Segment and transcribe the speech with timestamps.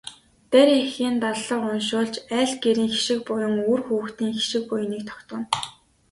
[0.51, 5.47] Дарь эхийн даллага уншуулж айл гэрийн хишиг буян, үр хүүхдийн хишиг буяныг тогтооно.